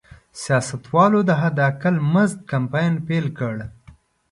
سیاستوالو 0.41 1.19
د 1.29 1.31
حداقل 1.41 1.95
مزد 2.13 2.39
کمپاین 2.51 2.93
پیل 3.07 3.25
کړ. 3.39 3.55